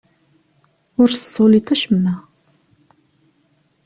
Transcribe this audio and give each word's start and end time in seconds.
Ur 1.01 1.09
tessuliḍ 1.11 1.67
acemma. 1.75 2.15